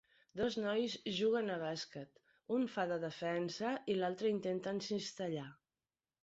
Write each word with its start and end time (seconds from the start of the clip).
Dos 0.39 0.55
nois 0.61 0.93
juguen 1.17 1.51
a 1.55 1.57
bàsquet, 1.63 2.17
un 2.55 2.65
fa 2.77 2.87
de 2.93 2.97
defensa 3.05 3.75
i 3.95 3.99
l'altre 4.01 4.33
intenta 4.39 4.75
encistellar. 4.79 5.47